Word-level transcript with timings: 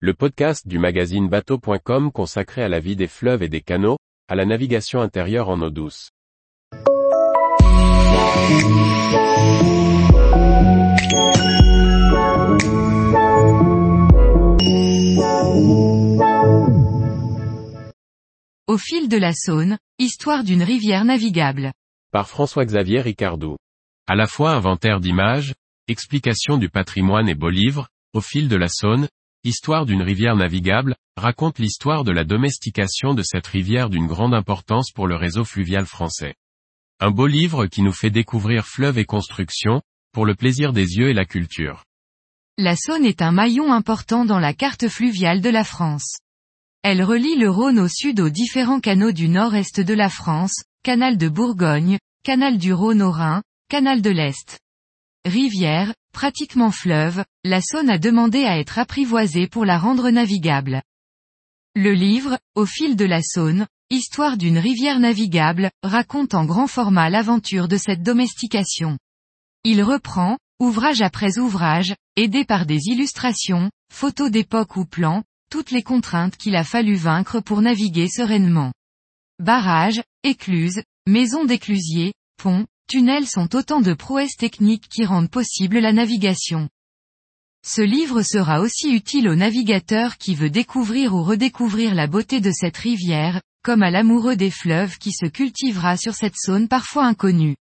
le 0.00 0.12
podcast 0.12 0.68
du 0.68 0.78
magazine 0.78 1.26
bateau.com 1.26 2.12
consacré 2.12 2.62
à 2.62 2.68
la 2.68 2.80
vie 2.80 2.96
des 2.96 3.06
fleuves 3.06 3.42
et 3.42 3.48
des 3.48 3.62
canaux, 3.62 3.96
à 4.28 4.34
la 4.34 4.44
navigation 4.44 5.00
intérieure 5.00 5.48
en 5.48 5.58
eau 5.62 5.70
douce. 5.70 6.10
Au 18.66 18.76
fil 18.76 19.08
de 19.08 19.16
la 19.16 19.32
Saône, 19.32 19.78
histoire 19.98 20.44
d'une 20.44 20.62
rivière 20.62 21.06
navigable. 21.06 21.72
Par 22.12 22.28
François-Xavier 22.28 23.00
Ricardou. 23.00 23.56
À 24.06 24.14
la 24.14 24.26
fois 24.26 24.50
inventaire 24.50 25.00
d'images, 25.00 25.54
explication 25.88 26.58
du 26.58 26.68
patrimoine 26.68 27.30
et 27.30 27.34
beau 27.34 27.48
livre, 27.48 27.88
Au 28.12 28.20
fil 28.20 28.48
de 28.48 28.56
la 28.56 28.68
Saône, 28.68 29.08
histoire 29.46 29.86
d'une 29.86 30.02
rivière 30.02 30.36
navigable, 30.36 30.96
raconte 31.16 31.58
l'histoire 31.58 32.04
de 32.04 32.10
la 32.10 32.24
domestication 32.24 33.14
de 33.14 33.22
cette 33.22 33.46
rivière 33.46 33.88
d'une 33.88 34.06
grande 34.06 34.34
importance 34.34 34.90
pour 34.90 35.06
le 35.06 35.16
réseau 35.16 35.44
fluvial 35.44 35.86
français. 35.86 36.34
Un 37.00 37.10
beau 37.10 37.26
livre 37.26 37.66
qui 37.66 37.82
nous 37.82 37.92
fait 37.92 38.10
découvrir 38.10 38.66
fleuves 38.66 38.98
et 38.98 39.04
constructions, 39.04 39.82
pour 40.12 40.26
le 40.26 40.34
plaisir 40.34 40.72
des 40.72 40.96
yeux 40.96 41.10
et 41.10 41.14
la 41.14 41.24
culture. 41.24 41.84
La 42.58 42.74
Saône 42.74 43.04
est 43.04 43.22
un 43.22 43.32
maillon 43.32 43.72
important 43.72 44.24
dans 44.24 44.38
la 44.38 44.54
carte 44.54 44.88
fluviale 44.88 45.40
de 45.40 45.50
la 45.50 45.62
France. 45.62 46.18
Elle 46.82 47.02
relie 47.02 47.36
le 47.36 47.50
Rhône 47.50 47.78
au 47.78 47.88
sud 47.88 48.20
aux 48.20 48.30
différents 48.30 48.80
canaux 48.80 49.12
du 49.12 49.28
nord-est 49.28 49.80
de 49.80 49.94
la 49.94 50.08
France, 50.08 50.64
canal 50.82 51.18
de 51.18 51.28
Bourgogne, 51.28 51.98
canal 52.24 52.58
du 52.58 52.72
Rhône 52.72 53.02
au 53.02 53.10
Rhin, 53.10 53.42
canal 53.68 54.02
de 54.02 54.10
l'Est. 54.10 54.58
Rivière, 55.26 55.92
pratiquement 56.12 56.70
fleuve, 56.70 57.24
la 57.42 57.60
Saône 57.60 57.90
a 57.90 57.98
demandé 57.98 58.44
à 58.44 58.60
être 58.60 58.78
apprivoisée 58.78 59.48
pour 59.48 59.64
la 59.64 59.76
rendre 59.76 60.08
navigable. 60.10 60.82
Le 61.74 61.94
livre, 61.94 62.38
Au 62.54 62.64
fil 62.64 62.94
de 62.94 63.04
la 63.04 63.22
Saône, 63.22 63.66
Histoire 63.90 64.36
d'une 64.36 64.58
rivière 64.58 65.00
navigable, 65.00 65.70
raconte 65.82 66.34
en 66.34 66.44
grand 66.44 66.68
format 66.68 67.10
l'aventure 67.10 67.66
de 67.66 67.76
cette 67.76 68.04
domestication. 68.04 68.98
Il 69.64 69.82
reprend, 69.82 70.38
ouvrage 70.60 71.02
après 71.02 71.38
ouvrage, 71.38 71.96
aidé 72.14 72.44
par 72.44 72.64
des 72.64 72.86
illustrations, 72.86 73.70
photos 73.92 74.30
d'époque 74.30 74.76
ou 74.76 74.84
plans, 74.86 75.24
toutes 75.50 75.72
les 75.72 75.82
contraintes 75.82 76.36
qu'il 76.36 76.54
a 76.54 76.64
fallu 76.64 76.94
vaincre 76.94 77.40
pour 77.40 77.62
naviguer 77.62 78.08
sereinement. 78.08 78.72
Barrages, 79.40 80.02
écluses, 80.22 80.82
maisons 81.08 81.44
d'éclusiers, 81.44 82.12
ponts, 82.36 82.66
tunnels 82.86 83.26
sont 83.26 83.54
autant 83.54 83.80
de 83.80 83.94
prouesses 83.94 84.36
techniques 84.36 84.88
qui 84.88 85.04
rendent 85.04 85.30
possible 85.30 85.78
la 85.78 85.92
navigation. 85.92 86.68
Ce 87.64 87.82
livre 87.82 88.22
sera 88.22 88.60
aussi 88.60 88.94
utile 88.94 89.28
au 89.28 89.34
navigateur 89.34 90.18
qui 90.18 90.36
veut 90.36 90.50
découvrir 90.50 91.14
ou 91.14 91.24
redécouvrir 91.24 91.94
la 91.94 92.06
beauté 92.06 92.40
de 92.40 92.52
cette 92.52 92.76
rivière, 92.76 93.42
comme 93.64 93.82
à 93.82 93.90
l'amoureux 93.90 94.36
des 94.36 94.52
fleuves 94.52 94.98
qui 94.98 95.10
se 95.10 95.26
cultivera 95.26 95.96
sur 95.96 96.14
cette 96.14 96.36
zone 96.36 96.68
parfois 96.68 97.06
inconnue. 97.06 97.56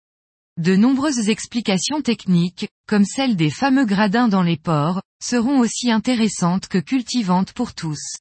De 0.57 0.75
nombreuses 0.75 1.29
explications 1.29 2.01
techniques, 2.01 2.69
comme 2.89 3.05
celle 3.05 3.37
des 3.37 3.51
fameux 3.51 3.85
gradins 3.85 4.29
dans 4.29 4.43
les 4.43 4.57
ports, 4.57 5.03
seront 5.23 5.59
aussi 5.59 5.91
intéressantes 5.91 6.67
que 6.67 6.79
cultivantes 6.79 7.53
pour 7.53 7.75
tous. 7.75 8.17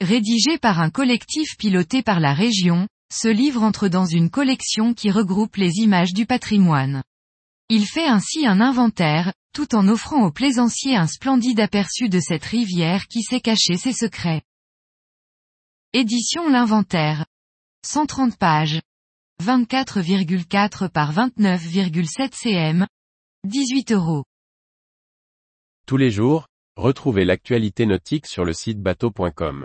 Rédigé 0.00 0.58
par 0.58 0.80
un 0.80 0.90
collectif 0.90 1.56
piloté 1.58 2.02
par 2.02 2.20
la 2.20 2.32
région, 2.32 2.88
ce 3.10 3.28
livre 3.28 3.62
entre 3.62 3.88
dans 3.88 4.04
une 4.04 4.30
collection 4.30 4.94
qui 4.94 5.10
regroupe 5.10 5.56
les 5.56 5.78
images 5.78 6.12
du 6.12 6.26
patrimoine. 6.26 7.02
Il 7.68 7.86
fait 7.86 8.06
ainsi 8.06 8.46
un 8.46 8.60
inventaire, 8.60 9.32
tout 9.52 9.74
en 9.74 9.88
offrant 9.88 10.24
aux 10.24 10.32
plaisanciers 10.32 10.96
un 10.96 11.06
splendide 11.06 11.60
aperçu 11.60 12.08
de 12.08 12.20
cette 12.20 12.44
rivière 12.44 13.06
qui 13.08 13.22
sait 13.22 13.40
cacher 13.40 13.76
ses 13.76 13.92
secrets. 13.92 14.42
Édition 15.92 16.48
L'Inventaire. 16.50 17.24
130 17.84 18.36
pages. 18.36 18.80
24,4 19.42 20.88
par 20.88 21.12
29,7 21.12 22.32
cm. 22.32 22.86
18 23.44 23.92
euros. 23.92 24.24
Tous 25.86 25.96
les 25.96 26.10
jours, 26.10 26.46
retrouvez 26.76 27.24
l'actualité 27.24 27.86
nautique 27.86 28.26
sur 28.26 28.44
le 28.44 28.52
site 28.52 28.80
bateau.com. 28.80 29.64